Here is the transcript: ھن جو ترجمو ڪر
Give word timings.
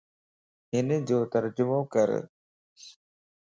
ھن 0.71 0.87
جو 1.07 1.19
ترجمو 1.33 1.79
ڪر 1.93 2.09